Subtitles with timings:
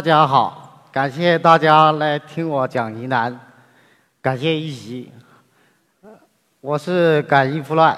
[0.00, 3.38] 大家好，感谢大家来听我讲云南，
[4.22, 5.12] 感谢一席。
[6.62, 7.94] 我是感应福乱，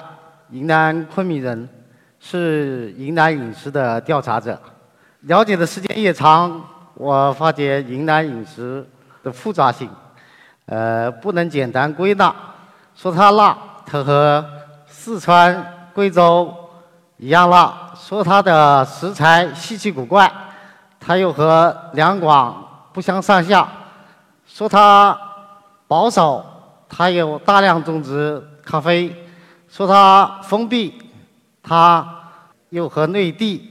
[0.49, 1.69] 云南昆明人，
[2.19, 4.61] 是云南饮食的调查者。
[5.21, 6.61] 了解的时间越长，
[6.95, 8.85] 我发觉云南饮食
[9.23, 9.89] 的复杂性，
[10.65, 12.35] 呃，不能简单归纳。
[12.97, 14.45] 说它辣，它和
[14.87, 16.53] 四川、贵州
[17.15, 20.29] 一样辣；说它的食材稀奇古怪，
[21.05, 23.67] 它又和两广不相上下；
[24.45, 25.17] 说它
[25.85, 26.45] 保守，
[26.87, 29.13] 它有大量种植咖啡；
[29.67, 30.97] 说它封闭，
[31.61, 32.07] 它
[32.69, 33.69] 又和内地。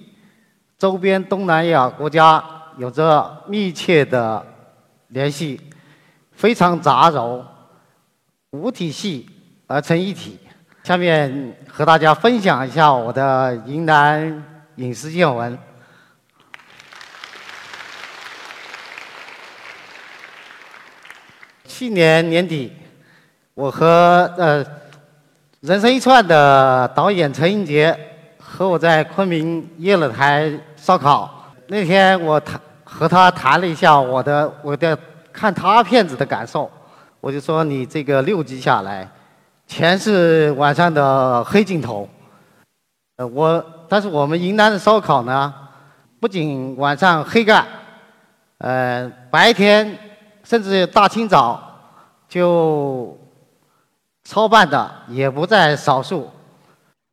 [0.77, 2.42] 周边东南亚国家
[2.77, 4.44] 有着密切的
[5.08, 5.58] 联系，
[6.33, 7.41] 非常杂糅，
[8.50, 9.27] 无体系
[9.67, 10.39] 而成一体。
[10.83, 15.56] 下面和大家分享一下我的云南饮食见闻。
[21.75, 22.70] 去年年底，
[23.55, 24.62] 我和呃
[25.61, 27.98] 《人生一串》的导演陈英杰
[28.39, 30.53] 和我在昆明约了台。
[30.77, 34.98] 烧烤那天，我谈和他谈了一下我的我的
[35.33, 36.70] 看他片子的感受，
[37.20, 39.09] 我就说你这个六集下来，
[39.67, 42.07] 全是晚上的黑镜头。
[43.17, 45.55] 呃，我但是我们云南的烧烤呢，
[46.20, 47.64] 不仅晚上黑干，
[48.59, 49.97] 呃，白天
[50.53, 51.58] 甚至大清早
[52.28, 53.19] 就
[54.22, 56.31] 操办的也不在少数。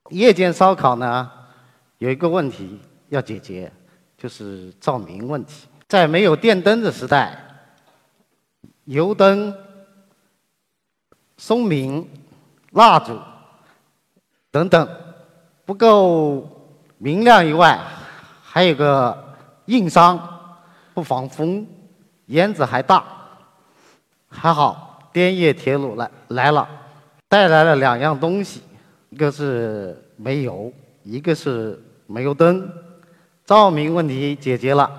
[0.09, 1.31] 夜间烧烤呢，
[1.99, 2.77] 有一个问题。
[3.07, 3.71] 要解决，
[4.17, 5.67] 就是照明问题。
[5.87, 7.39] 在没有电灯的时代，
[8.83, 9.55] 油灯、
[11.37, 12.07] 松明、
[12.73, 13.17] 蜡烛
[14.51, 14.87] 等等
[15.65, 16.45] 不够
[16.97, 17.79] 明亮以外，
[18.43, 19.17] 还有个
[19.67, 20.19] 硬伤，
[20.93, 21.65] 不防风，
[22.25, 23.18] 烟子还大。
[24.29, 26.67] 还好滇越铁路来来了，
[27.27, 28.61] 带来了两样东西，
[29.09, 30.71] 一个是煤油，
[31.03, 32.71] 一个是煤油灯。
[33.45, 34.91] 照明问题解决了，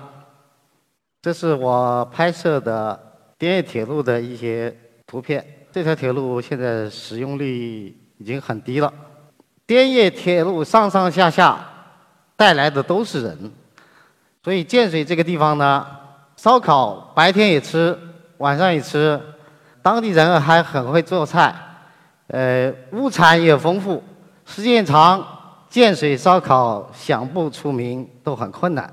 [1.21, 2.99] 这是我拍摄的
[3.37, 4.75] 滇越铁路的一些
[5.07, 5.45] 图片。
[5.71, 8.93] 这条铁路现在使用率已经很低了。
[9.65, 11.57] 滇越铁路上上下下
[12.35, 13.51] 带来的都是人，
[14.43, 15.87] 所以建水这个地方呢，
[16.35, 17.97] 烧烤白天也吃，
[18.41, 19.21] 晚上也吃，
[19.83, 21.53] 当地人还很会做菜，
[22.27, 24.03] 呃，物产也丰富，
[24.45, 25.23] 时间长。
[25.69, 28.91] 建水烧烤想不出名都很困难。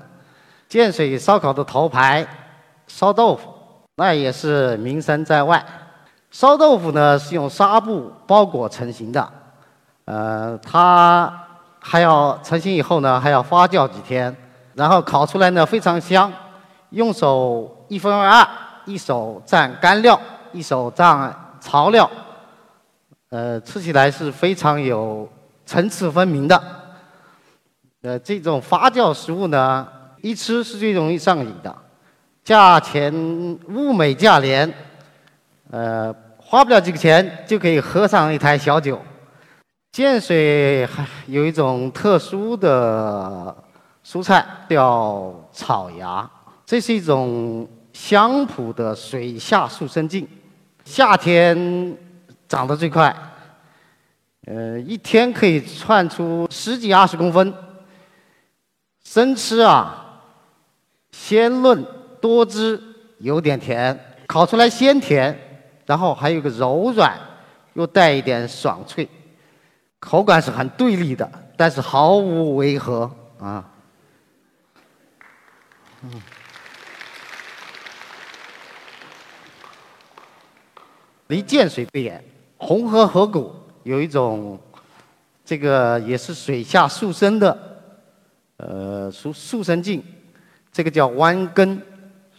[0.69, 2.25] 建水烧烤的头牌
[2.87, 3.53] 烧豆腐，
[3.95, 5.61] 那也是名声在外。
[6.31, 9.29] 烧豆腐呢是用纱布包裹成型的，
[10.05, 11.33] 呃，它
[11.81, 14.33] 还要成型以后呢还要发酵几天，
[14.73, 16.31] 然后烤出来呢非常香。
[16.91, 18.47] 用手一分为二，
[18.89, 20.19] 一手蘸干料，
[20.51, 22.09] 一手蘸草料，
[23.29, 25.29] 呃，吃起来是非常有。
[25.65, 26.59] 层次分明的，
[28.01, 29.87] 呃，这种发酵食物呢，
[30.19, 31.75] 一吃是最容易上瘾的，
[32.43, 33.13] 价钱
[33.67, 34.73] 物美价廉，
[35.69, 38.99] 呃，花不了几个钱就可以喝上一台小酒。
[39.91, 43.55] 建水还有一种特殊的
[44.03, 46.27] 蔬菜叫草芽，
[46.65, 50.25] 这是一种香浦的水下速生镜，
[50.85, 51.97] 夏天
[52.47, 53.13] 长得最快。
[54.47, 57.53] 呃，一天可以窜出十几二十公分。
[59.03, 60.23] 生吃啊，
[61.11, 61.85] 鲜嫩
[62.21, 62.81] 多汁，
[63.17, 65.37] 有点甜，烤出来鲜甜，
[65.85, 67.19] 然后还有个柔软，
[67.73, 69.07] 又带一点爽脆，
[69.99, 73.69] 口感是很对立的，但是毫无违和啊。
[76.01, 76.09] 嗯，
[81.29, 82.23] 离建水不远，
[82.57, 83.51] 红河河谷。
[83.83, 84.59] 有一种，
[85.45, 87.57] 这个也是水下速生的，
[88.57, 90.03] 呃，速速生茎，
[90.71, 91.81] 这个叫弯根，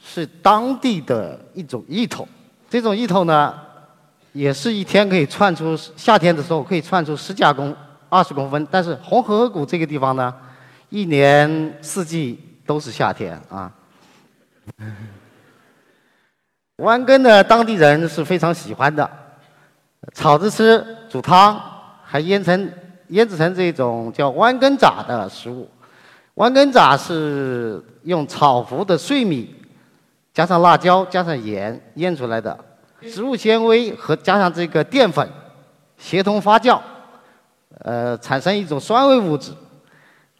[0.04, 2.28] 是当地的一种芋头。
[2.68, 3.54] 这种芋头呢，
[4.32, 7.74] 也是一天可以窜出，夏天的时候可以窜出十加公
[8.08, 8.66] 二十公分。
[8.70, 10.34] 但是红河河谷这个地方呢，
[10.88, 13.72] 一年四季都是夏天啊。
[16.80, 19.08] 弯根呢，当地人是非常喜欢的。
[20.14, 21.60] 炒着吃，煮汤，
[22.02, 22.72] 还腌成
[23.08, 25.68] 腌制成这种叫弯根炸的食物。
[26.34, 29.54] 弯根炸是用炒糊的碎米，
[30.32, 32.58] 加上辣椒，加上盐腌出来的。
[33.02, 35.28] 植物纤维和加上这个淀粉，
[35.98, 36.80] 协同发酵，
[37.80, 39.52] 呃，产生一种酸味物质。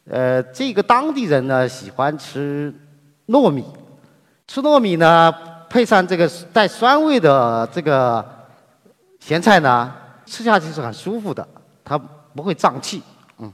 [0.08, 2.74] 呃，这个当地人呢喜欢吃
[3.28, 3.64] 糯米，
[4.46, 5.32] 吃糯米呢，
[5.70, 8.24] 配上这个带酸味的这个
[9.20, 9.90] 咸菜呢，
[10.26, 11.46] 吃下去是很舒服的，
[11.84, 13.00] 它不会胀气。
[13.38, 13.52] 嗯，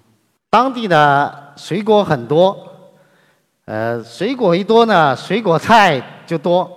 [0.48, 2.56] 当地呢水果很多，
[3.66, 6.72] 呃，水果一多呢，水果菜就多。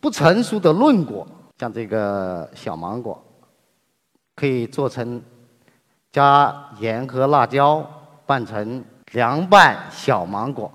[0.00, 1.24] 不成熟的嫩果，
[1.58, 3.22] 像这个小芒果，
[4.34, 5.22] 可以做成
[6.10, 7.88] 加盐和辣椒
[8.26, 10.70] 拌成凉拌小芒果。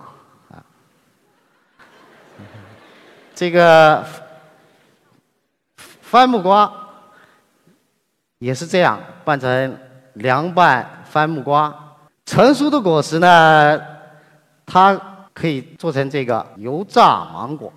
[3.35, 4.05] 这个
[6.01, 6.71] 番木瓜
[8.37, 9.77] 也是这样拌成
[10.13, 11.73] 凉拌番木瓜。
[12.25, 13.81] 成熟的果实呢，
[14.65, 14.99] 它
[15.33, 17.73] 可以做成这个油炸芒果，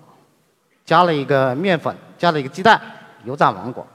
[0.85, 2.79] 加了一个面粉，加了一个鸡蛋，
[3.23, 3.85] 油炸芒果。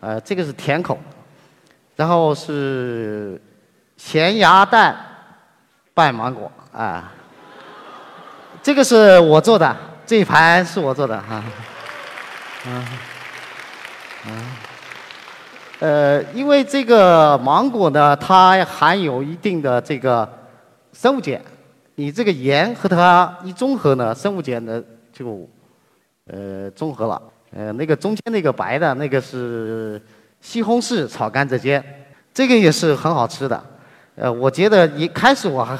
[0.00, 0.98] 呃，这个是甜口，
[1.94, 3.40] 然后是
[3.96, 4.96] 咸鸭蛋
[5.94, 7.12] 拌芒果啊。
[8.60, 9.74] 这个是我做的。
[10.06, 11.42] 这一盘是我做的哈，
[12.66, 12.84] 嗯，
[14.26, 14.32] 嗯，
[15.80, 20.30] 呃，因为这个芒果呢，它含有一定的这个
[20.92, 21.40] 生物碱，
[21.94, 25.48] 你这个盐和它一中和呢，生物碱呢就
[26.26, 27.22] 呃中和了。
[27.56, 29.98] 呃，那个中间那个白的那个是
[30.42, 31.82] 西红柿炒甘蔗尖，
[32.34, 33.64] 这个也是很好吃的。
[34.16, 35.74] 呃，我觉得一开始我还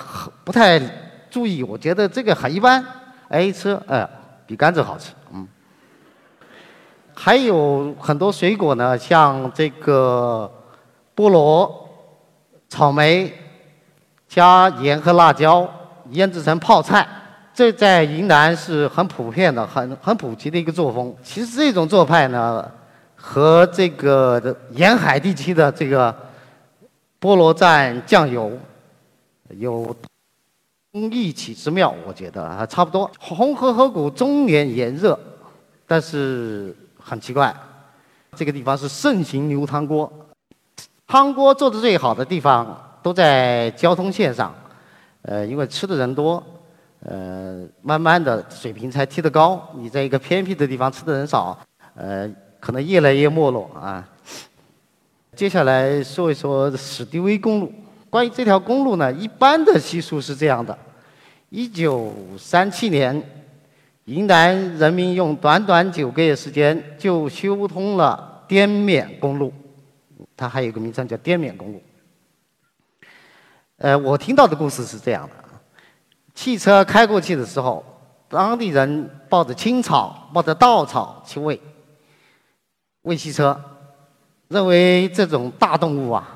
[0.44, 0.81] 不太
[1.29, 2.82] 注意，我觉得这个很一般。
[3.34, 4.08] 哎，吃哎，
[4.46, 5.48] 比甘蔗好吃，嗯。
[7.12, 10.48] 还有很多水果呢，像这个
[11.16, 11.88] 菠萝、
[12.69, 13.32] 草莓，
[14.28, 15.69] 加盐和辣椒
[16.10, 17.04] 腌制成泡菜，
[17.52, 21.12] 这在云南是很普遍的、很很普及的一个作风。
[21.20, 22.70] 其实这种做派呢，
[23.16, 26.14] 和这个沿海地区的这个
[27.20, 28.52] 菠萝蘸酱油
[29.48, 29.96] 有。
[30.94, 33.11] 异曲之妙，我觉得还差不多。
[33.19, 35.19] 红河河谷终年炎热，
[35.88, 37.55] 但是很奇怪，
[38.37, 40.11] 这个地方是盛行牛汤锅。
[41.06, 44.55] 汤锅做的最好的地方都在交通线上，
[45.23, 46.41] 呃，因为吃的人多，
[47.00, 49.61] 呃，慢慢的水平才提得高。
[49.75, 51.58] 你在一个偏僻的地方吃的人少，
[51.96, 52.31] 呃，
[52.61, 54.08] 可能越来越没落啊。
[55.35, 57.73] 接下来说一说史迪威公路。
[58.14, 60.78] 关于这条公路呢，一般的习俗是这样的：
[61.49, 63.20] 一九三七年，
[64.05, 69.52] 云南人民用短短九个月时间就修通了滇缅公路，
[70.37, 71.82] 它还有个名称叫滇缅公路。
[73.78, 75.34] 呃，我听到的故事是这样的：
[76.37, 77.84] 汽车开过去的时候，
[78.28, 81.60] 当地人抱着青草、抱着稻草去喂
[83.02, 83.60] 喂汽车，
[84.46, 86.33] 认为这种大动物啊。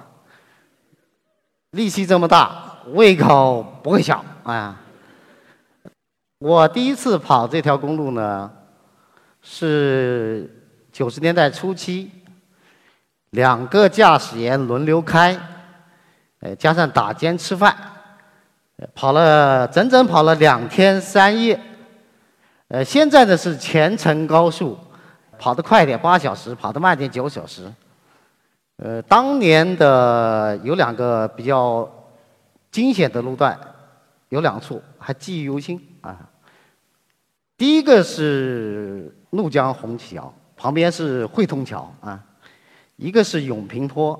[1.72, 4.80] 力气这么大，胃口不会小啊！
[6.38, 8.50] 我第一次跑这条公路呢，
[9.42, 10.50] 是
[10.90, 12.10] 九十年代初期，
[13.30, 15.38] 两个驾驶员轮流开，
[16.40, 17.76] 呃，加上打尖吃饭，
[18.94, 21.60] 跑了整整跑了两天三夜。
[22.68, 24.78] 呃，现在呢是全程高速，
[25.38, 27.70] 跑得快点八小时，跑得慢点九小时。
[28.80, 31.88] 呃，当年的有两个比较
[32.70, 33.58] 惊险的路段，
[34.28, 36.16] 有两处还记忆犹新啊。
[37.56, 42.22] 第一个是怒江红旗桥，旁边是汇通桥啊。
[42.94, 44.16] 一个是永平坡，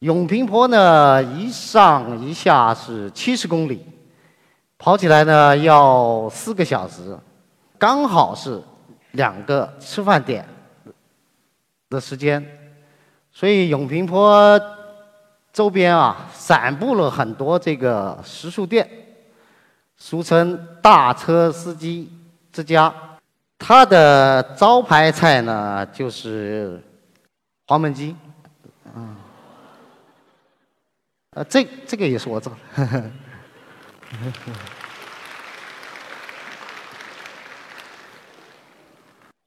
[0.00, 3.86] 永平坡呢一上一下是七十公里，
[4.76, 7.18] 跑起来呢要四个小时，
[7.78, 8.62] 刚好是
[9.12, 10.46] 两个吃饭点
[11.88, 12.46] 的时间。
[13.38, 14.58] 所以永平坡
[15.52, 18.88] 周边啊，散布了很多这个食宿店，
[19.98, 22.10] 俗称“大车司机
[22.50, 22.90] 之家”。
[23.60, 26.82] 它的招牌菜呢，就是
[27.66, 28.16] 黄焖鸡。
[28.94, 29.14] 嗯，
[31.32, 32.58] 呃，这这个也是我做的。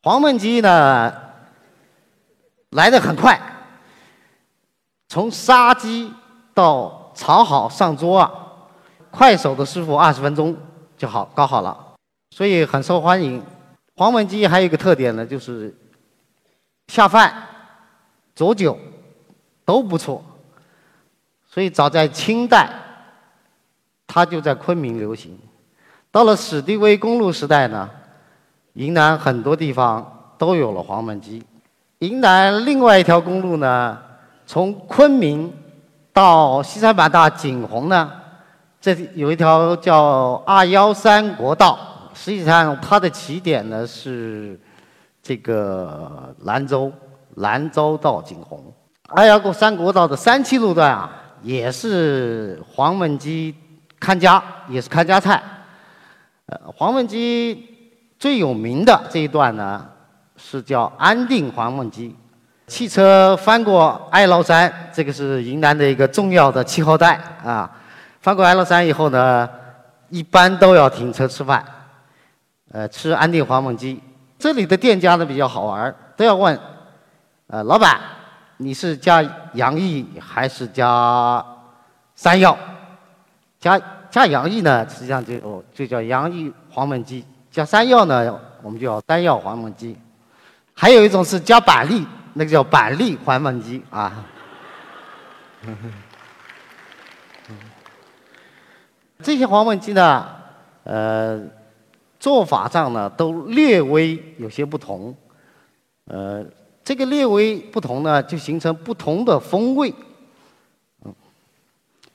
[0.04, 1.12] 黄焖鸡呢，
[2.70, 3.49] 来的很快。
[5.10, 6.14] 从杀鸡
[6.54, 8.32] 到炒好上桌啊，
[9.10, 10.56] 快手的师傅二十分钟
[10.96, 11.76] 就好搞好了，
[12.30, 13.44] 所以很受欢迎。
[13.96, 15.76] 黄焖鸡还有一个特点呢，就是
[16.88, 17.34] 下饭、
[18.36, 18.78] 佐酒
[19.66, 20.24] 都不错。
[21.52, 22.70] 所以早在清代，
[24.06, 25.36] 它就在昆明流行。
[26.12, 27.90] 到了史迪威公路时代呢，
[28.74, 31.44] 云南很多地方都有了黄焖鸡。
[31.98, 33.98] 云南另外一条公路呢？
[34.52, 35.54] 从昆明
[36.12, 38.12] 到西三版大景洪呢，
[38.82, 41.78] 这有一条叫二幺三国道
[42.16, 44.60] 实际上它的起点呢是
[45.22, 46.92] 这个兰州，
[47.36, 48.60] 兰州到景洪。
[49.10, 51.12] 二幺三国道的三期路段啊，
[51.44, 53.54] 也是黄焖鸡
[54.00, 55.44] 看家，也是看家菜。
[56.48, 57.68] 呃，黄焖鸡
[58.18, 59.88] 最有名的这一段呢，
[60.38, 62.16] 是叫安定黄焖鸡。
[62.70, 67.70] 汽车翻过哀牢山，这个是云南的一个重要的气候带啊。
[68.22, 69.50] 翻过哀牢山以后呢，
[70.10, 71.66] 一般都要停车吃饭，
[72.72, 74.00] 呃，吃安定黄焖鸡。
[74.38, 76.58] 这里的店家呢比较好玩，都要问，
[77.48, 78.00] 呃，老板，
[78.58, 79.22] 你是加
[79.54, 81.44] 洋芋还是加
[82.16, 82.56] 山药？
[83.60, 89.98] 加加洋芋呢，实际上就就叫洋芋黄焖鸡；加山药呢，我们就叫山药黄焖鸡。
[90.76, 92.06] 还有一种是加板栗。
[92.34, 94.26] 那个叫板栗黄焖鸡啊，
[99.22, 100.28] 这些黄焖鸡呢，
[100.84, 101.42] 呃，
[102.20, 105.16] 做法上呢都略微有些不同，
[106.06, 106.46] 呃，
[106.84, 109.94] 这个略微不同呢，就形成不同的风味。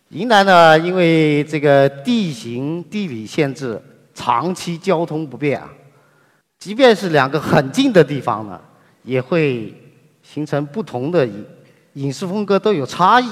[0.08, 3.82] 云南呢，因为这个地形地理限制，
[4.14, 5.68] 长期交通不便啊，
[6.58, 8.60] 即便是两个很近的地方呢，
[9.02, 9.74] 也会。
[10.24, 11.46] 形成不同的饮
[11.92, 13.28] 饮食风格都有差异，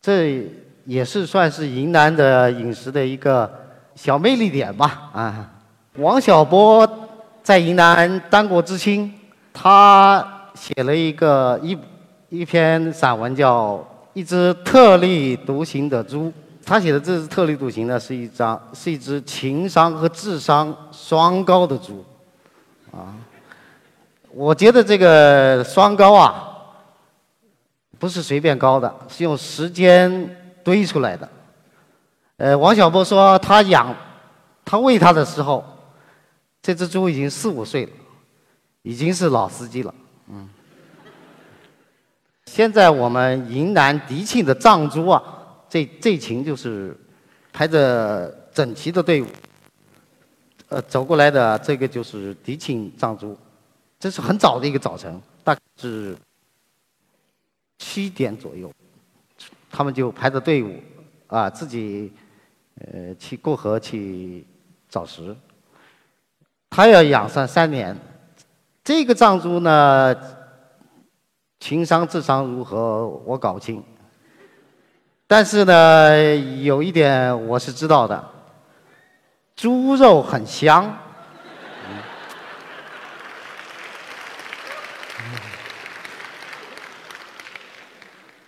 [0.00, 0.48] 这
[0.86, 3.52] 也是算是云南的饮食的一个
[3.94, 5.10] 小魅力点吧。
[5.12, 5.50] 啊，
[5.96, 6.88] 王小波
[7.42, 9.12] 在云南当过知青，
[9.52, 11.76] 他写了一个一
[12.30, 13.74] 一篇散文叫
[14.14, 16.28] 《一只特立独行的猪》。
[16.64, 22.04] 他写的这只特立独行呢，是一张是一只情商和智商双高的猪，
[22.92, 23.12] 啊。
[24.34, 26.48] 我觉得这个双高啊，
[27.98, 31.28] 不是随便高的，是用时间堆出来的。
[32.38, 33.94] 呃，王小波说他养，
[34.64, 35.62] 他喂他的时候，
[36.62, 37.92] 这只猪已经四五岁了，
[38.82, 39.94] 已经是老司机了。
[40.28, 40.48] 嗯。
[42.46, 45.22] 现在我们云南迪庆的藏猪啊，
[45.68, 46.96] 这这群就是
[47.52, 49.26] 排着整齐的队伍，
[50.68, 53.36] 呃，走过来的这个就是迪庆藏猪。
[54.02, 56.16] 这是很早的一个早晨，大概是
[57.78, 58.68] 七点左右，
[59.70, 60.82] 他们就排着队伍，
[61.28, 62.12] 啊，自己
[62.80, 64.44] 呃去过河去
[64.88, 65.36] 找食。
[66.68, 67.96] 他要养上三年，
[68.82, 70.12] 这个藏猪呢，
[71.60, 73.80] 情商智商如何我搞不清，
[75.28, 78.28] 但是呢，有一点我是知道的，
[79.54, 80.92] 猪肉很香。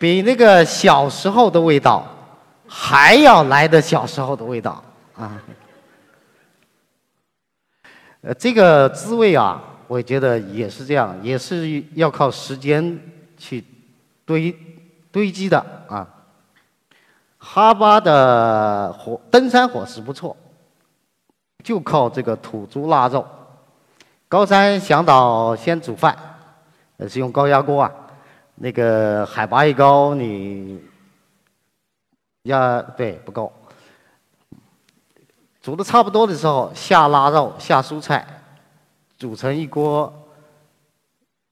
[0.04, 2.06] 比那个小时候的味道
[2.68, 4.84] 还要来的小时候的味道
[5.16, 5.42] 啊！
[8.20, 13.00] 呃，这个滋味啊，我觉得也是这样，也是要靠时间
[13.38, 13.64] 去
[14.26, 14.54] 堆
[15.10, 15.58] 堆积的
[15.88, 16.06] 啊。
[17.38, 20.36] 哈巴的火登山伙食不错，
[21.62, 23.26] 就靠这个土猪腊肉。
[24.28, 26.14] 高山向导先煮饭，
[27.08, 27.90] 是用高压锅啊。
[28.56, 30.80] 那个海拔一高，你
[32.42, 33.52] 要对不够。
[35.60, 38.26] 煮的差不多的时候，下腊肉，下蔬菜，
[39.16, 40.12] 煮成一锅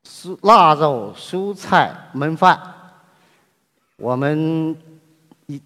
[0.04, 2.60] 蔬腊肉蔬菜焖饭。
[3.96, 4.76] 我们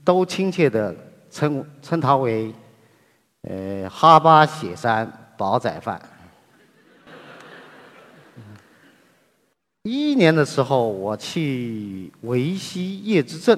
[0.04, 0.94] 都亲切的
[1.30, 2.54] 称称它为
[3.42, 6.00] 呃哈巴雪山煲仔饭。
[9.86, 13.56] 一一年的时候，我去维西叶之镇，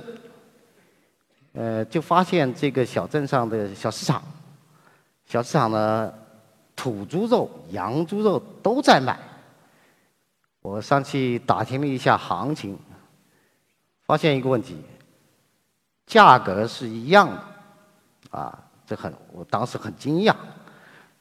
[1.55, 4.23] 呃，就发现这个小镇上的小市场，
[5.25, 6.13] 小市场呢，
[6.77, 9.19] 土猪肉、羊猪肉都在卖。
[10.61, 12.79] 我上去打听了一下行情，
[14.05, 14.77] 发现一个问题，
[16.07, 20.35] 价格是一样的，啊，这很，我当时很惊讶。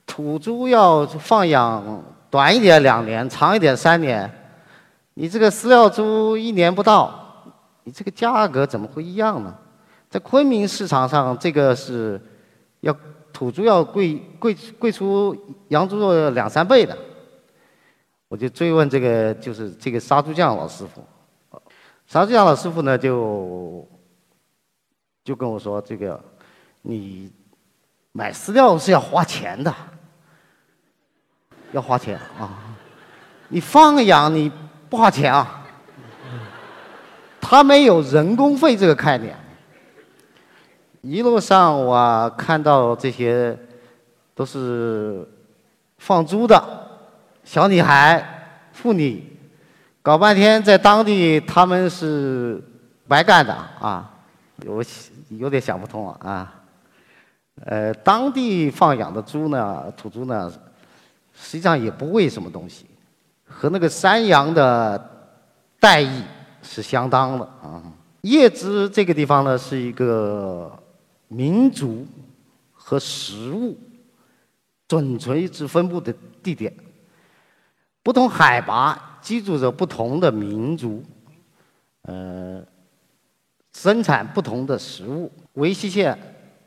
[0.05, 4.29] 土猪要放养短一点两年，长一点三年。
[5.19, 7.43] 你这个饲料猪一年不到，
[7.85, 9.51] 你这个价格怎么会一样呢？
[10.11, 12.21] 在昆明市场上，这个是
[12.81, 12.95] 要
[13.33, 15.35] 土猪要贵贵贵出
[15.69, 16.95] 羊猪肉两三倍的。
[18.27, 21.03] 我就追问这个就是这个杀猪匠老师傅，
[22.05, 23.83] 杀猪匠老师傅呢就
[25.23, 26.23] 就跟我说：“这个
[26.83, 27.31] 你
[28.11, 29.73] 买饲料是要花钱的，
[31.71, 32.77] 要花钱啊！
[33.47, 34.51] 你放养你。”
[34.89, 35.65] 不花钱啊，
[37.41, 39.35] 他没有人工费这个概念。
[41.01, 43.57] 一路上我看到这些
[44.33, 45.27] 都是
[45.97, 46.61] 放猪的
[47.43, 49.23] 小女孩、妇女，
[50.01, 52.61] 搞半天在当地他们是
[53.07, 54.11] 白干的啊，
[54.65, 54.83] 我
[55.29, 56.53] 有点想不通啊。
[57.65, 60.51] 呃，当地放养的猪呢，土猪呢，
[61.33, 62.85] 实际上也不喂什么东西，
[63.47, 65.09] 和那个山羊的
[65.79, 66.21] 待遇
[66.61, 67.81] 是相当的啊。
[68.21, 70.71] 叶芝这个地方呢，是一个
[71.27, 72.05] 民族
[72.73, 73.77] 和食物
[74.87, 76.13] 准垂直分布的
[76.43, 76.73] 地点，
[78.03, 81.03] 不同海拔居住着不同的民族，
[82.03, 82.61] 呃，
[83.73, 85.31] 生产不同的食物。
[85.53, 86.17] 维西县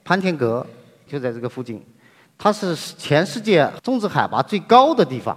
[0.04, 0.66] 潘天阁。
[1.10, 1.84] 就在这个附近，
[2.38, 5.36] 它是全世界种植海拔最高的地方，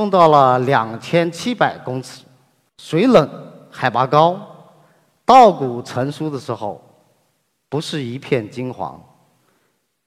[0.00, 2.24] 种到了两千七百公尺，
[2.78, 3.28] 水冷，
[3.70, 4.40] 海拔高，
[5.24, 6.82] 稻谷成熟的时候，
[7.68, 9.00] 不是一片金黄，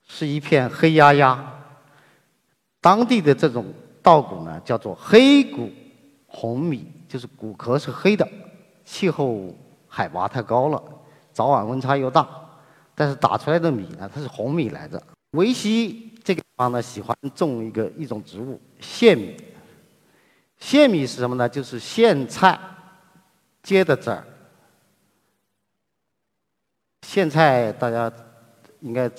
[0.06, 1.54] 是一片黑压压。
[2.82, 3.66] 当地的这种
[4.02, 5.70] 稻谷呢，叫做黑谷
[6.28, 8.28] 红米，就是谷壳是黑的，
[8.84, 9.56] 气候
[9.88, 10.84] 海拔太高了，
[11.32, 12.28] 早晚温差又大。
[12.94, 15.02] 但是打出来的米呢，它是红米来着。
[15.32, 19.38] 维西这个地方呢，喜欢种一个一种植物线米。
[20.60, 21.48] 线米是什么呢？
[21.48, 22.60] 就是苋菜
[23.64, 24.24] 结的籽儿。
[27.02, 28.12] 苋菜大家
[28.82, 29.10] 应该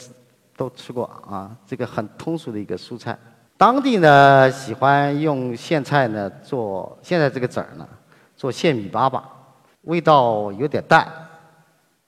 [0.56, 3.18] 都吃过啊，这个很通俗的一个蔬菜。
[3.56, 7.88] 当地呢喜欢用苋菜呢做现在这个籽儿呢
[8.36, 9.22] 做线米粑粑，
[9.82, 11.10] 味道有点淡。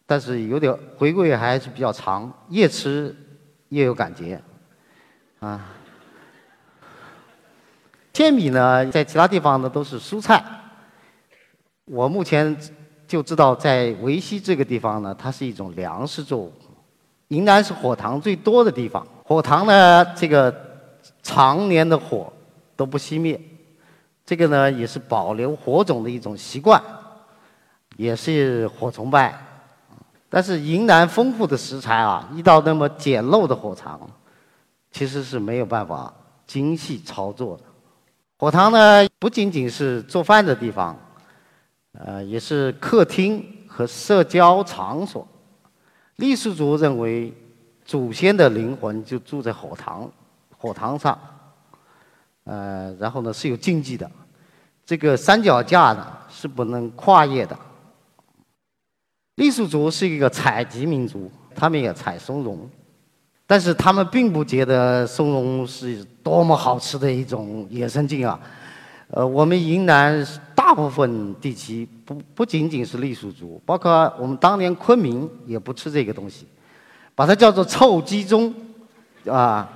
[0.06, 3.14] 但是有点回味还是比较长，越吃
[3.68, 4.42] 越有感觉，
[5.38, 5.68] 啊。
[8.12, 10.44] 鲜米呢，在其他地方呢都是蔬菜，
[11.86, 12.54] 我目前
[13.08, 16.52] 就知道在维西这个地方呢，它是一种粮食作物。
[17.28, 20.54] 云南是火塘最多的地方，火塘呢这个
[21.22, 22.30] 常年的火
[22.76, 23.40] 都不熄灭，
[24.26, 26.82] 这个呢也是保留火种的一种习惯，
[27.96, 29.46] 也是火崇拜。
[30.28, 33.98] 但是云南丰富的食材啊，遇到那么简陋的火塘，
[34.90, 36.12] 其实是没有办法
[36.46, 37.62] 精细操作的。
[38.40, 40.98] 火塘呢，不仅仅是做饭的地方，
[41.92, 45.28] 呃，也是客厅和社交场所。
[46.16, 47.30] 傈僳族认为，
[47.84, 50.10] 祖先的灵魂就住在火塘，
[50.56, 51.18] 火塘上。
[52.44, 54.10] 呃，然后呢是有禁忌的，
[54.86, 57.54] 这个三脚架呢是不能跨越的。
[59.36, 62.66] 傈僳族是一个采集民族，他们也采松茸，
[63.50, 68.38] 但是他们并不觉得松茸是多么好吃的一种野生菌啊。
[69.08, 76.46] 呃，我们云南大部分地区不不仅仅是傈僳族，包括我们当年昆明也不吃这个东西，
[77.16, 78.52] 把它叫做臭鸡枞，
[79.28, 79.68] 啊，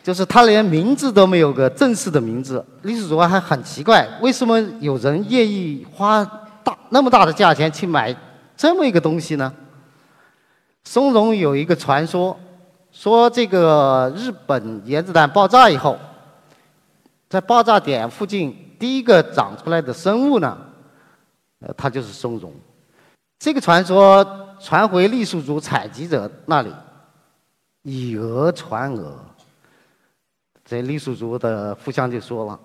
[0.00, 2.64] 就是它连名字都没有个正式的名字。
[2.84, 6.24] 傈僳族还很奇怪，为什么有人愿意花
[6.62, 8.14] 大那么大的价钱去买？
[8.56, 9.52] 这么一个东西呢？
[10.84, 12.38] 松茸有一个传说，
[12.98, 15.96] 说这个日本原子弹爆炸以后，
[17.28, 20.58] 在爆炸点附近第一个长出来的生物呢，
[21.60, 22.52] 呃，它就是松茸。
[23.38, 24.26] 这个传说
[24.58, 26.74] 传回傈僳族采集者那里，
[27.82, 29.16] 以讹传讹。
[30.64, 32.58] 这傈僳族的互相就说了，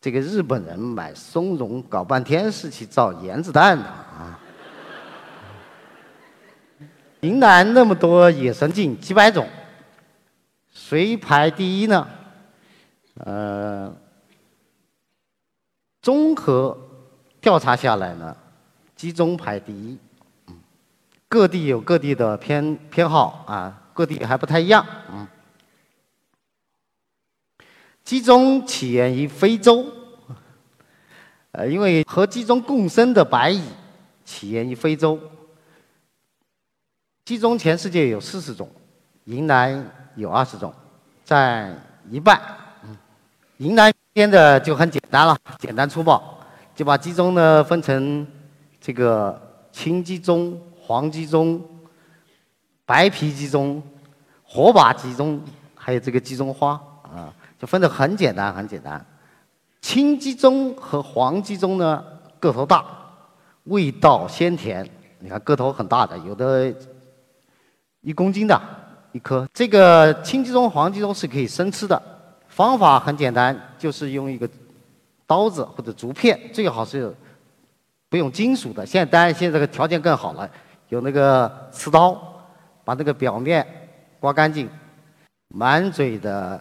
[0.00, 4.38] 这个日本人买松茸搞半天是去造原子弹的啊。
[7.20, 9.48] 云南那么多野生菌，几百种，
[10.72, 12.08] 谁排第一呢？
[13.14, 13.92] 呃，
[16.00, 16.78] 综合
[17.40, 18.36] 调查下来呢，
[18.94, 19.98] 鸡枞排第一。
[21.28, 24.86] 各地有各地的偏偏好啊，各地还不太一样。
[25.10, 25.26] 嗯，
[28.04, 29.84] 鸡枞起源于非洲，
[31.50, 33.60] 呃，因为和鸡枞共生的白蚁
[34.24, 35.20] 起源于非洲。
[37.28, 38.66] 鸡枞全世界有四十种，
[39.24, 40.72] 云南有二十种，
[41.26, 42.40] 占一半。
[43.58, 46.38] 云南边的就很简单了，简单粗暴，
[46.74, 48.26] 就把鸡枞呢分成
[48.80, 49.38] 这个
[49.70, 51.60] 青鸡枞、黄鸡枞、
[52.86, 53.78] 白皮鸡枞、
[54.42, 55.38] 火把鸡枞，
[55.74, 59.04] 还有这个鸡枞花啊，就分得很简单，很简单。
[59.82, 62.02] 青鸡枞和黄鸡枞呢
[62.40, 62.86] 个头大，
[63.64, 64.88] 味道鲜甜。
[65.18, 66.74] 你看个头很大的，有的。
[68.00, 68.60] 一公斤的
[69.12, 72.00] 一颗，这个青鸡枞、黄鸡枞是可以生吃的，
[72.48, 74.48] 方法很简单，就是用一个
[75.26, 77.14] 刀子或者竹片，最好是
[78.08, 78.86] 不用金属的。
[78.86, 80.48] 现在当然现在这个条件更好了，
[80.88, 82.20] 有那个刺刀，
[82.84, 83.66] 把那个表面
[84.20, 84.68] 刮干净，
[85.48, 86.60] 满嘴的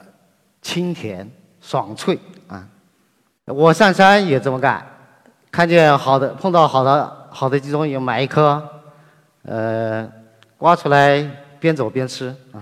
[0.61, 1.29] 清甜
[1.61, 2.67] 爽脆啊！
[3.45, 4.85] 我上山也这么干，
[5.49, 8.61] 看见好的碰到好的好的鸡枞，也买一颗，
[9.43, 10.09] 呃，
[10.57, 11.21] 刮出来
[11.59, 12.57] 边走边吃啊。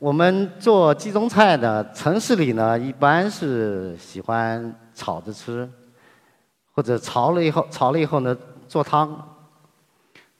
[0.00, 5.68] 我们做鸡中菜的，城市里呢一般是喜欢炒着吃，
[6.74, 8.36] 或者炒了以后炒了以后呢
[8.66, 9.28] 做汤。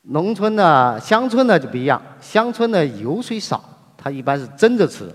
[0.03, 3.63] 农村呢，乡村呢就不一样，乡村的油水少，
[3.97, 5.15] 它一般是蒸着吃，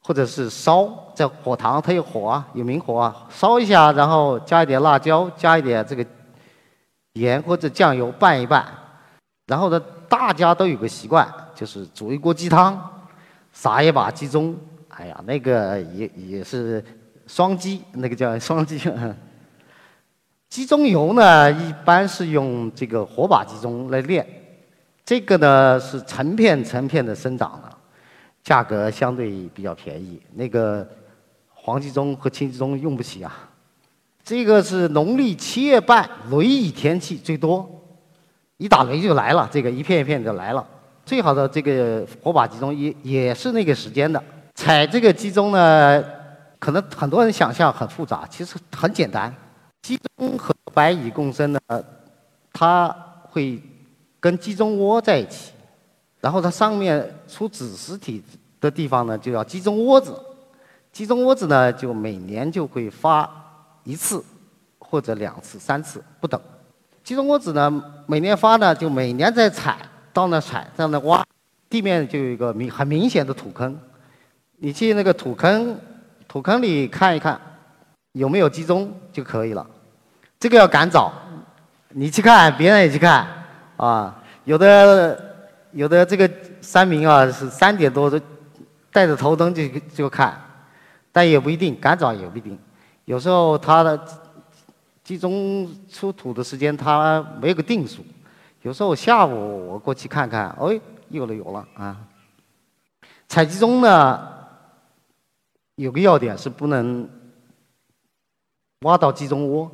[0.00, 6.04] 或者是烧，在火塘它有火啊，有明火啊，烧一下，然后加一点辣椒，加一点这个
[7.12, 8.66] 盐或者酱油拌一拌，
[9.52, 12.80] 然后呢，大家都有个习惯，就是煮一锅鸡汤，
[13.52, 14.54] 撒一把鸡枞，
[14.88, 16.82] 哎呀，那个也也是
[17.26, 18.80] 双鸡，那个叫 双鸡。
[20.48, 24.26] 鸡枞油呢，一般是用这个火把鸡枞来炼，
[25.04, 27.70] 这个呢是成片成片的生长的，
[28.42, 30.18] 价格相对比较便宜。
[30.32, 30.88] 那个
[31.52, 33.50] 黄鸡枞和青鸡枞用不起啊。
[34.24, 37.68] 这个是农历七月半雷雨天气最多，
[38.62, 40.64] 一打雷就来了，这个一片一片就来了。
[41.04, 44.22] 最好的这个火把鸡枞也也是那个时间的。
[44.54, 46.04] 采这个鸡枞呢，
[46.60, 49.34] 可能很多人想象很复杂，其实很简单。
[49.82, 51.58] 鸡枞和白蚁共生呢，
[52.52, 52.88] 它
[53.24, 53.60] 会
[54.20, 55.50] 跟鸡枞窝在一起，
[56.20, 58.22] 然后它上面出子实体
[58.60, 60.14] 的地方呢，就叫鸡枞窝子。
[60.92, 63.28] 鸡枞窝子呢，就每年就会发
[63.82, 64.24] 一次，
[64.78, 66.40] 或者两次、三次不等。
[67.12, 67.70] 鸡枞窝子呢，
[68.06, 69.76] 每年发呢，就每年在采，
[70.14, 71.22] 到那采，在那挖，
[71.68, 73.78] 地面就有一个明很明显的土坑，
[74.56, 75.78] 你去那个土坑，
[76.26, 77.38] 土坑里看一看。
[78.12, 79.66] 有没有鸡中就可以了，
[80.38, 81.10] 这个要赶早，
[81.88, 83.26] 你去看，别人也去看，
[83.78, 85.18] 啊，有的
[85.72, 88.20] 有的这个山民啊是三点多就
[88.90, 90.38] 带着头灯就就看，
[91.10, 92.58] 但也不一定，赶早也不一定，
[93.06, 93.98] 有时候他的
[95.12, 98.02] 集中出土的时间它没有个定数，
[98.62, 102.00] 有时候下午我过去看看，哎，有了有了啊。
[103.28, 104.26] 采集中呢，
[105.74, 107.06] 有个要点是不能。
[108.84, 109.70] 挖到集中窝，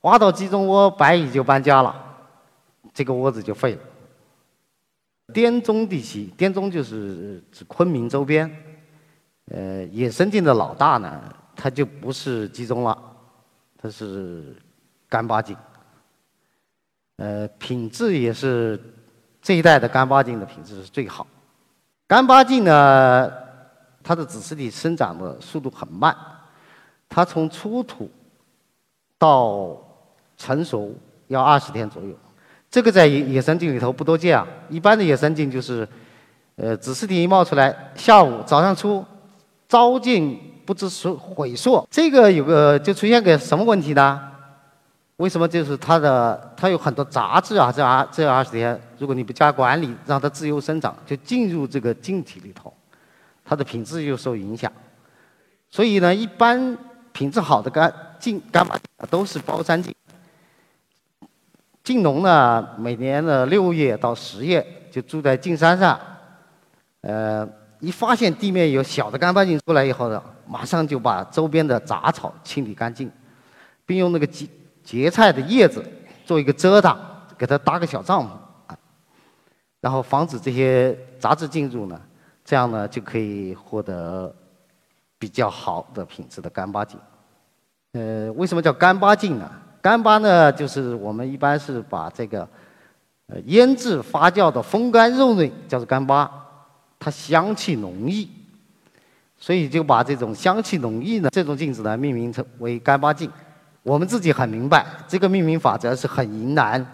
[0.00, 1.94] 挖到集中窝，白蚁就搬家了，
[2.94, 3.80] 这个窝子就废了。
[5.34, 8.50] 滇中地区，滇中就是指昆明周边，
[9.50, 13.13] 呃，野生菌的老大呢，它就不是集中了，
[13.84, 14.56] 它是
[15.10, 15.54] 干巴菌，
[17.16, 18.80] 呃，品质也是
[19.42, 21.26] 这一代的干巴菌的品质是最好。
[22.06, 23.30] 干巴菌呢，
[24.02, 26.16] 它的子实体生长的速度很慢。
[27.10, 28.10] 它从出土
[29.18, 29.76] 到
[30.38, 32.16] 成熟要二十天左右，
[32.70, 34.48] 这个在野野生菌里头不多见啊。
[34.70, 35.86] 一般的野生菌就是，
[36.56, 39.04] 呃，子实体一冒出来，下午早上出，
[39.68, 41.86] 朝菌不知所毁硕。
[41.90, 44.20] 这个有个就出现个什么问题呢？
[45.16, 47.70] 为什么就是它的它有很多杂质啊？
[47.70, 52.72] 这二这二十天，如果你不加管理，让它自由生长，就进入这个菌体里头，
[53.44, 54.72] 它的品质就受影响。
[55.70, 56.76] 所以呢，一般。
[57.14, 58.76] 品质好的干净干巴
[59.08, 59.94] 都是包山菌。
[61.84, 65.96] 菌农呢，每年的六月到十月就住在径山上，
[67.02, 67.48] 呃，
[67.78, 73.10] 一发现地面有小的干巴菌出来以后呢，马上就把周边的杂草清理干净，
[73.86, 74.46] 并用那个结
[74.82, 75.84] 结菜的叶子
[76.24, 76.98] 做一个遮挡，
[77.36, 78.28] 给它搭个小帐篷
[78.72, 78.78] 啊，
[79.80, 82.00] 然后防止这些杂质进入呢，
[82.44, 84.34] 这样呢就可以获得。
[85.16, 87.00] 比较好的品质的干巴菌，
[87.92, 89.50] 呃，为什么叫干巴菌呢？
[89.80, 92.46] 干巴呢，就是我们一般是把这个
[93.46, 96.30] 腌制发酵的风干肉类叫做干巴，
[96.98, 98.28] 它香气浓郁，
[99.44, 103.30] 所以就把这种香气浓郁的这种镜子呢命名成为干巴镜。
[103.82, 106.86] 我们自己很明白，这个命名法则是很云南，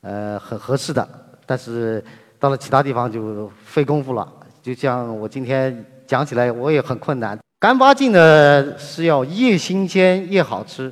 [0.00, 1.06] 呃，很合适的。
[1.44, 2.02] 但是
[2.38, 4.26] 到了其他地方就费功夫了，
[4.62, 7.38] 就像我今天讲起来，我也很困难。
[7.60, 10.90] 干巴镜呢是要越新鲜越好吃，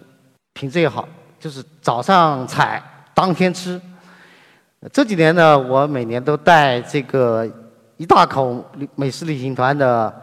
[0.53, 1.09] 品质越好，
[1.41, 2.83] 就是早上采
[3.15, 3.81] 当天吃。
[4.93, 7.51] 这几年呢，我每年都带这个
[7.97, 8.63] 一大口
[8.95, 10.15] 美食旅行团的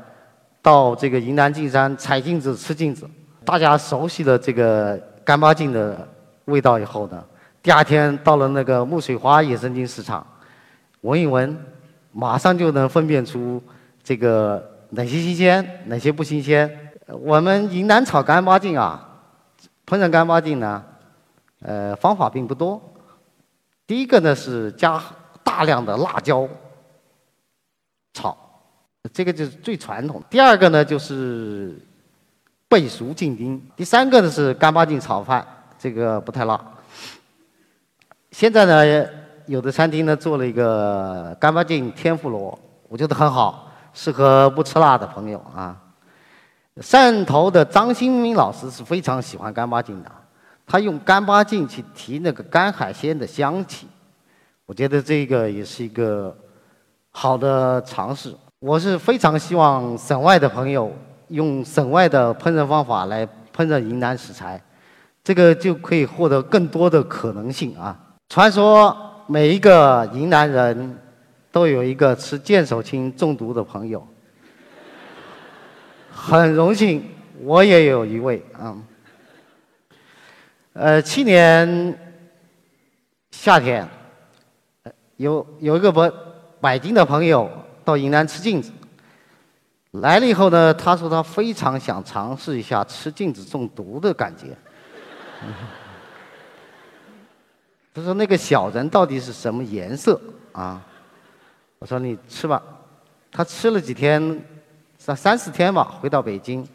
[0.70, 3.10] 到这个云南径山采菌子吃菌子。
[3.44, 6.08] 大家熟悉了这个干巴菌的
[6.46, 7.26] 味道以后呢，
[7.64, 10.24] 第二天到了那个木水花野生菌市场，
[11.02, 11.58] 闻一闻，
[12.12, 13.60] 马上就能分辨出
[14.04, 14.64] 这个。
[14.92, 16.68] 哪些新鲜，哪些不新鲜？
[17.08, 19.08] 我们云南炒干巴菌啊，
[19.86, 20.84] 烹饪干巴菌呢，
[21.62, 22.82] 呃，方法并不多。
[23.86, 25.00] 第一个呢是加
[25.44, 26.48] 大量的辣椒
[28.16, 28.36] 炒，
[29.14, 30.22] 这个就是最传统。
[30.30, 31.80] 第二个呢就是
[32.68, 35.46] 背熟进丁，第三个呢是干巴净炒饭，
[35.78, 36.60] 这个不太辣。
[38.32, 39.10] 现在呢，
[39.48, 42.58] 有的餐厅呢做了一个干巴净天妇罗，
[42.88, 45.76] 我觉得很好，适合不吃辣的朋友啊。
[46.82, 50.12] 汕头的张新明老师是非常喜欢干巴净的，
[50.66, 53.88] 他用干巴净去提那个干海鲜的香气，
[54.66, 56.38] 我觉得这个也是一个
[57.10, 58.36] 好的尝试。
[58.62, 60.94] 我是非常希望省外的朋友
[61.30, 64.62] 用省外的烹饪方法来烹饪云南食材，
[65.24, 67.98] 这个就可以获得更多的可能性啊。
[68.28, 68.94] 传说
[69.28, 70.98] 每一个云南人
[71.54, 74.06] 都有一个吃剑手青中毒的朋友。
[76.12, 77.02] 很荣幸，
[77.44, 78.76] 我也有一位啊。
[80.74, 81.98] 呃，去年
[83.32, 83.88] 夏天，
[85.16, 86.12] 有有一个不
[86.60, 87.50] 北京的朋友
[87.90, 88.72] 到云南吃镜子，
[89.92, 94.56] 来了以后呢，他说他非常想尝试一下吃镜子中毒的感觉。
[97.92, 100.22] 他说那个小人到底是什么颜色
[100.52, 100.86] 啊？
[101.80, 102.62] 我说你吃吧，
[103.32, 104.40] 他吃了几天。
[105.02, 106.68] 三三四天吧，回到北京，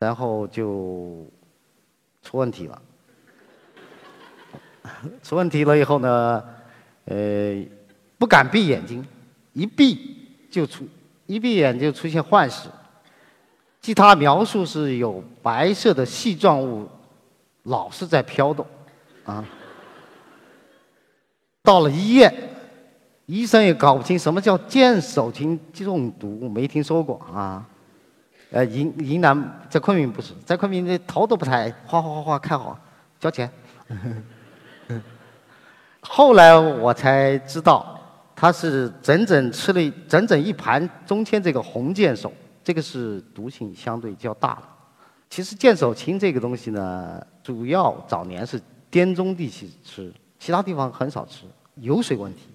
[0.00, 1.24] 然后就
[2.22, 2.82] 出问题了。
[5.22, 6.44] 出问题了以后呢，
[7.04, 7.64] 呃，
[8.18, 9.06] 不敢闭眼睛，
[9.52, 10.86] 一闭就出，
[11.26, 12.68] 一闭眼就出现幻视。
[13.80, 16.88] 据他描述，是有白色的细状物
[17.64, 18.66] 老是在飘动，
[19.24, 19.44] 啊。
[21.62, 22.32] 到了医院。
[23.26, 27.64] 医生也搞不清什么叫剑手青中毒，没听说过啊。
[28.50, 32.76] 呃，云云南在昆明不是，在昆明的头都不抬，哗哗哗哗看好，
[33.20, 33.48] 交钱。
[36.02, 37.99] 后来我才知道，
[38.40, 42.32] 他是整整吃了整整一盘中间这个红剑手，
[42.64, 44.62] 这个是毒性相对较大的。
[45.28, 48.58] 其实剑手青这个东西呢，主要早年是
[48.90, 52.48] 滇中地区吃，其他地方很少吃，油水问题。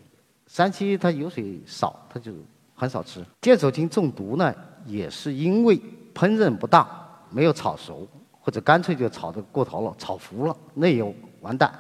[0.48, 2.32] 山西它油水少，它就
[2.74, 3.24] 很少吃。
[3.40, 4.52] 剑手青中毒呢，
[4.88, 5.80] 也是因为
[6.16, 6.88] 烹饪不当，
[7.30, 11.72] 没有炒熟，或者干脆就炒得过头了，炒糊了，那也完蛋。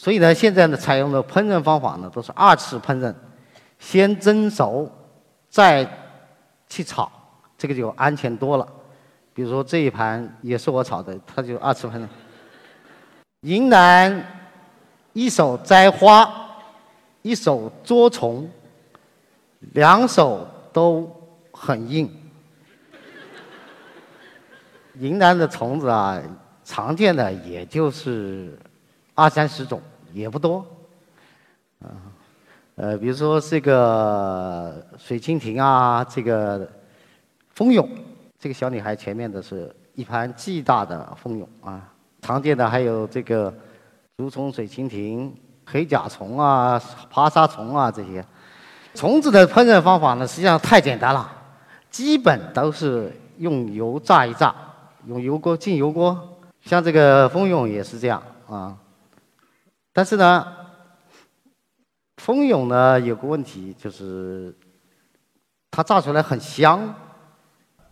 [0.00, 3.14] 所以呢，现在呢，采用的烹饪方法呢，都是二次烹饪，
[3.78, 4.90] 先蒸熟，
[5.50, 5.86] 再
[6.70, 7.12] 去炒，
[7.58, 8.66] 这个就安全多了。
[9.34, 12.06] 比如说这一盘也是我炒的，它就二次烹饪。
[13.42, 14.24] 云南
[15.12, 16.46] 一手摘花。
[17.22, 18.50] 一手捉虫，
[19.74, 21.06] 两手都
[21.52, 22.10] 很硬。
[24.96, 26.18] 云南的虫子啊，
[26.64, 28.58] 常见的也就是
[29.20, 29.80] 二三十种，
[30.12, 30.64] 也不多。
[31.82, 31.92] 啊，
[32.76, 36.66] 呃，比如说这个水蜻蜓啊，这个
[37.50, 37.86] 蜂蛹，
[38.38, 41.92] 这个小女孩前面的是一盘巨大的蜂蛹啊。
[42.22, 43.52] 常见的还有这个
[44.16, 45.34] 竹虫、水蜻蜓。
[45.72, 48.24] 黑甲虫啊，爬沙虫啊，这些
[48.92, 51.30] 虫子的烹饪方法呢，实际上太简单了，
[51.92, 54.52] 基本都是用油炸一炸，
[55.06, 56.18] 用油锅进油锅。
[56.64, 58.76] 像这个蜂蛹也是这样啊。
[59.92, 60.46] 但是呢，
[62.18, 64.54] 蜂蛹呢有个问题，就是
[65.70, 66.94] 它炸出来很香，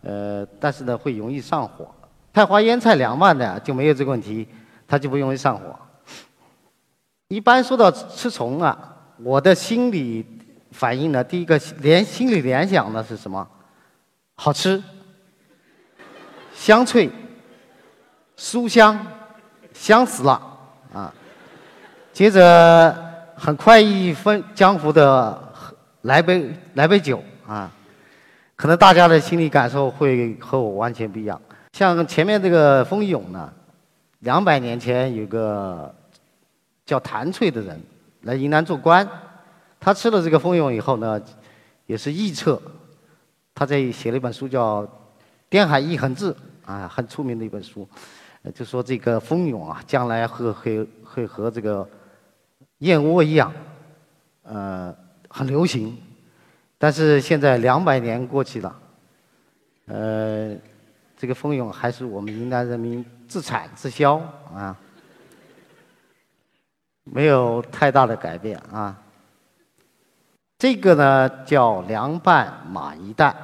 [0.01, 1.93] 呃，但是呢会容易上火。
[2.31, 4.47] 太花腌菜凉拌的就没有这个问题，
[4.87, 5.77] 它就不容易上火。
[7.27, 10.25] 一般说到吃虫啊，我的心理
[10.71, 13.47] 反应呢，第一个联心理联想的是什么？
[14.35, 14.81] 好吃、
[16.53, 17.09] 香脆、
[18.37, 19.05] 酥香、
[19.73, 20.48] 香死了！
[22.19, 22.93] 接着
[23.33, 25.41] 很快意分江湖的
[26.01, 27.71] 来杯来杯酒啊，
[28.57, 31.41] 可能大家的心理感受会和我完全不一样。
[31.71, 33.49] 像前面这个蜂蛹呢，
[34.19, 35.95] 两百年前有个。
[36.85, 37.79] 叫谭翠的人
[38.23, 39.07] 来云南做官，
[39.79, 41.21] 他吃了这个蜂蛹以后呢，
[41.85, 42.61] 也是臆测，
[43.53, 44.83] 他在写了一本书叫
[45.49, 46.33] 《滇海一痕志》
[46.65, 47.87] 啊，很出名的一本书，
[48.53, 51.87] 就说这个蜂蛹啊，将来会会会和这个
[52.79, 53.53] 燕窝一样，
[54.43, 54.93] 呃，
[55.29, 55.97] 很流行。
[56.77, 58.79] 但是现在两百年过去了，
[59.87, 60.55] 呃，
[61.17, 64.17] 这个蜂蛹还是我们云南人民自产自销
[64.53, 64.75] 啊。
[67.03, 68.95] 没有太大的改变啊。
[70.57, 73.35] 这个呢叫凉拌马蚁蛋，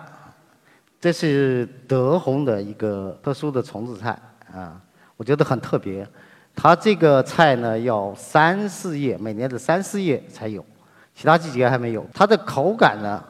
[1.00, 4.18] 这是德宏的一个特殊的虫子菜
[4.54, 4.80] 啊，
[5.18, 6.08] 我觉得很特别。
[6.56, 10.66] 它这个菜呢要三四叶，每年的三四叶才有，
[11.14, 12.06] 其他季节还没有。
[12.14, 13.24] 它的口感呢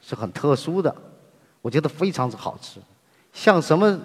[0.00, 0.94] 是很特殊的，
[1.60, 2.80] 我觉得非常之好吃，
[3.32, 3.98] 像什么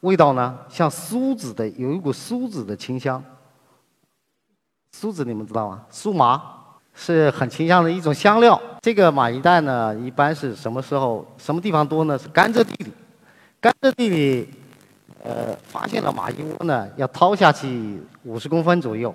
[0.00, 0.58] 味道呢？
[0.68, 3.22] 像苏子的，有一股苏子的清香。
[4.92, 5.82] 苏子你们知道吗？
[5.92, 6.42] 酥麻
[6.94, 8.60] 是很清香的一种香料。
[8.80, 12.18] 这个马一蛋呢，一般是什么时候、什么地方多呢？
[12.18, 12.92] 是甘蔗地里。
[13.60, 14.48] 甘蔗地里，
[15.22, 19.14] 呃，发现了马蚁窝呢，要掏下去五十公分左右，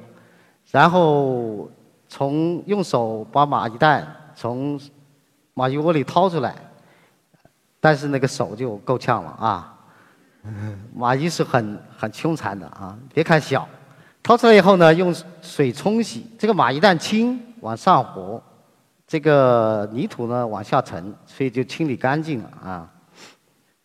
[0.72, 1.70] 然后
[2.08, 4.80] 从用手把马蚁蛋从
[5.54, 6.56] 马蚁窝里掏出来，
[7.80, 9.72] 但是那个手就够呛了啊。
[10.96, 13.68] 马蚁是很很凶残的啊，别看小。
[14.22, 16.26] 掏出来以后呢，用水冲洗。
[16.38, 18.42] 这个马一旦轻，往上活，
[19.08, 22.92] 这个泥土呢往下沉，所以就清理干净了啊。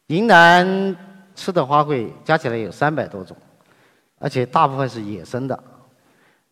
[0.06, 0.96] 云南
[1.40, 3.34] 吃的花卉加起来有三百多种，
[4.18, 5.58] 而且大部分是野生的。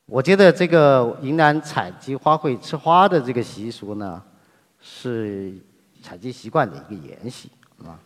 [0.06, 4.22] 我觉得这个云南采集花卉吃花的这个习俗呢，
[4.80, 5.52] 是
[6.02, 7.50] 采集习惯的一个沿袭
[7.84, 8.00] 啊。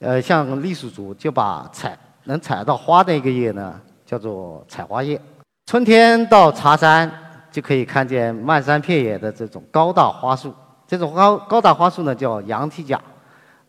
[0.00, 5.18] 呃，像傈僳族就把采能采到花的一个叶呢，叫做采花叶。
[5.64, 7.10] 春天到茶山
[7.50, 10.54] 就可以看见漫山遍野的这种高大花树。
[10.86, 13.00] 这种高高大花树呢，叫羊蹄甲，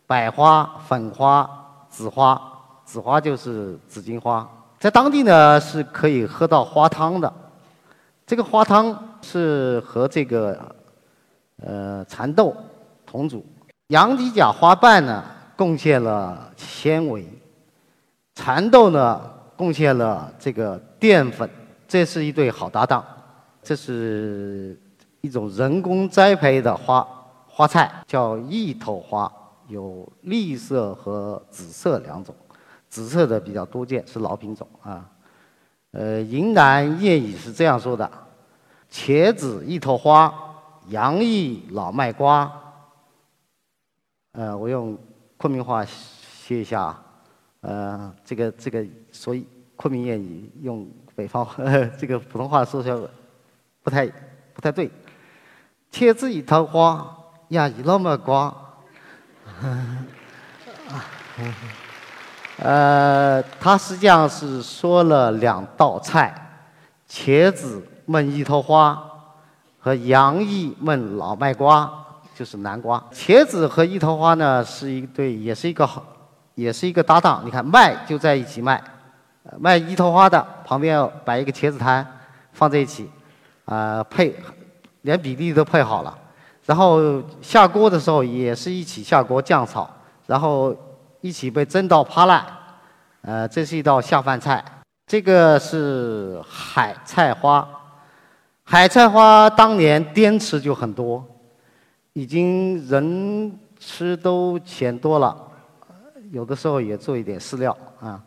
[0.08, 1.46] 百花、粉花、
[1.90, 2.40] 紫花，
[2.82, 4.48] 紫花就是紫荆花。
[4.78, 7.30] 在当地呢，是可以喝到花汤的。
[8.26, 10.74] 这个花汤是和这个
[11.62, 12.56] 呃蚕豆
[13.04, 13.44] 同煮。
[13.88, 15.22] 羊蹄甲花瓣呢，
[15.54, 17.28] 贡献了纤维。
[18.34, 19.20] 蚕豆呢，
[19.58, 21.50] 贡献了这个淀粉，
[21.86, 23.04] 这是一对好搭档。
[23.62, 24.80] 这是
[25.20, 27.06] 一种人工栽培的花
[27.46, 29.30] 花菜，叫芋头花，
[29.68, 32.34] 有绿色和紫色两种，
[32.88, 35.08] 紫色的比较多见，是老品种啊。
[35.92, 38.10] 呃，云南谚语是这样说的：
[38.90, 40.34] 茄子一头花，
[40.88, 42.50] 洋芋老卖瓜。
[44.32, 44.98] 呃，我用
[45.36, 47.04] 昆明话写一下啊。
[47.60, 51.46] 呃，这个这个，所以昆明谚语用北方
[51.98, 52.96] 这个普通话说起来
[53.82, 54.06] 不太
[54.54, 54.90] 不太对。
[55.90, 58.54] 茄子一桃花，呀一老么瓜。
[62.58, 66.34] 呃，他实际上是说了两道菜：
[67.08, 69.00] 茄子焖一头花
[69.78, 71.90] 和洋芋焖老麦瓜，
[72.34, 73.02] 就是南瓜。
[73.12, 76.02] 茄子和一头花呢，是一对，也是一个好。
[76.54, 78.82] 也是一个搭档，你看卖就在一起卖，
[79.60, 82.04] 卖一头花的旁边摆一个茄子摊，
[82.52, 83.08] 放在一起，
[83.64, 84.34] 啊配，
[85.02, 86.18] 连比例都配好了，
[86.68, 89.88] 然后下锅的时候也是一起下锅酱炒，
[90.26, 90.76] 然后
[91.22, 92.44] 一起被蒸到趴烂，
[93.22, 94.62] 呃这是一道下饭菜。
[95.06, 97.66] 这个是海菜花，
[98.64, 101.24] 海菜花当年滇池就很多，
[102.12, 105.34] 已经人吃都嫌多了。
[106.32, 108.22] 有的时候也做一点饲料啊，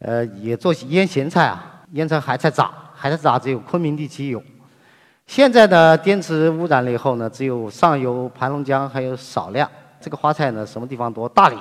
[0.00, 4.42] 呃，也做腌咸菜啊，腌成海菜杂，海菜杂只有昆明地区有。
[5.26, 9.68] 现在呢，滇池污染了以后呢，只有上游盘龙江还有少量。
[10.00, 11.28] 这个花菜呢，什么地方多？
[11.28, 11.58] 大理，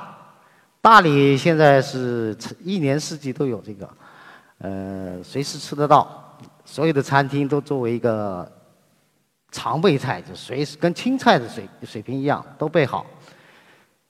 [0.82, 3.90] 大理现在是一年四季都有这个，
[4.60, 6.08] 呃，随时吃得到。
[6.64, 8.50] 所有的餐厅都作为一个
[9.52, 13.06] 常备菜，就随时跟青菜的水水平一样，都备好。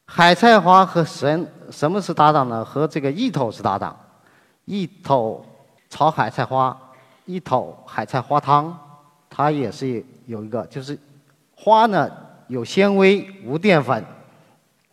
[0.05, 2.63] 海菜花和什什么是搭档呢？
[2.63, 3.97] 和这个芋头是搭档，
[4.65, 5.45] 芋头
[5.89, 6.77] 炒海菜花，
[7.25, 8.77] 芋头海菜花汤，
[9.35, 10.97] 它也是有一个，就是
[11.53, 12.09] 花呢
[12.47, 14.01] 有纤维无淀粉，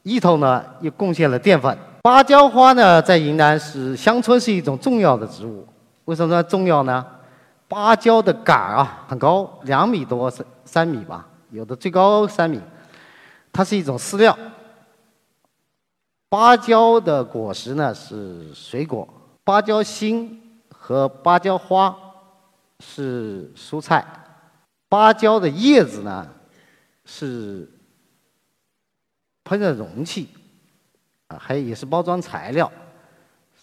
[0.02, 1.78] 芋头呢又贡献了淀粉。
[2.02, 5.64] 芭蕉花呢在云南是乡村是一种重要的植物，
[6.06, 7.06] 为什么说重要呢？
[7.68, 12.60] 芭蕉的杆儿啊很高，两米多三三米吧，有的最高三米，
[13.52, 14.36] 它是一种饲料。
[16.28, 19.06] 芭蕉的果实呢是水果，
[19.44, 21.96] 芭蕉心和芭蕉花
[22.80, 24.04] 是蔬菜，
[24.92, 26.28] 芭蕉的叶子呢
[27.06, 27.66] 是
[29.42, 30.28] 烹饪容器，
[31.28, 32.70] 啊，还也是包装材料，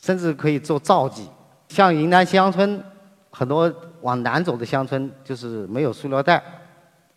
[0.02, 1.30] 甚至可以做皂剂。
[1.68, 2.84] 像云南乡村，
[3.30, 3.72] 很多
[4.02, 6.44] 往南走的乡村就是没有塑料袋，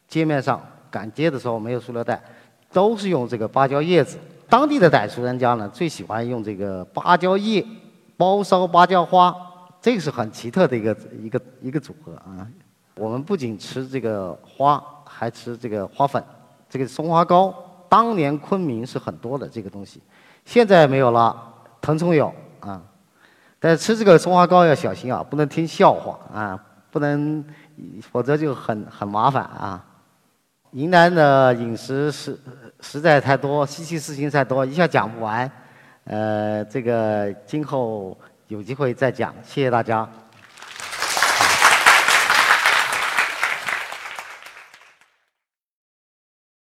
[0.07, 2.23] 街面上赶街的时候没有塑料袋，
[2.71, 4.19] 都是用这个芭蕉叶子。
[4.47, 7.65] 当地的傣族人家呢，最喜欢用这个芭蕉叶
[8.19, 9.35] 包烧芭蕉花，
[9.81, 12.47] 这个是很奇特的一个一个一个组合啊。
[12.95, 16.23] 我们不仅吃这个花，还吃这个花粉，
[16.69, 17.55] 这个松花糕。
[17.89, 20.01] 当年昆明是很多的这个东西，
[20.45, 21.37] 现在没有了，
[21.81, 22.83] 腾冲有啊。
[23.61, 27.45] 但是吃这个松花糕要小心啊，不能听笑话啊，不能，
[28.01, 29.85] 否则就很很麻烦啊。
[30.73, 32.39] 云南的饮食实
[32.81, 35.51] 实在太多，稀奇事情太多，一下讲不完。
[36.05, 38.19] 呃，这个今后
[38.49, 40.09] 有机会再讲，谢谢大家。